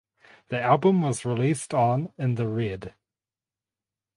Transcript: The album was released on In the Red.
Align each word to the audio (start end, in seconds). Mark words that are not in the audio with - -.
The 0.47 0.59
album 0.59 1.03
was 1.03 1.25
released 1.25 1.75
on 1.75 2.11
In 2.17 2.33
the 2.33 2.47
Red. 2.47 2.95